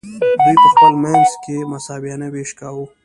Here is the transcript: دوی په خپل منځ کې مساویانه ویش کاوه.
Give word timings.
دوی 0.43 0.55
په 0.63 0.67
خپل 0.73 0.93
منځ 1.03 1.29
کې 1.43 1.57
مساویانه 1.71 2.27
ویش 2.31 2.51
کاوه. 2.59 2.85